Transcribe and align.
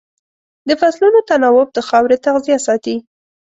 د 0.67 0.69
فصلونو 0.81 1.19
تناوب 1.29 1.67
د 1.73 1.77
خاورې 1.87 2.17
تغذیه 2.25 2.57
ساتي. 2.67 2.95